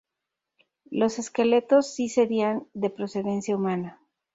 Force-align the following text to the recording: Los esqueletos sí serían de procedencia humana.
Los 0.89 1.19
esqueletos 1.19 1.93
sí 1.93 2.09
serían 2.09 2.67
de 2.73 2.89
procedencia 2.89 3.55
humana. 3.55 4.01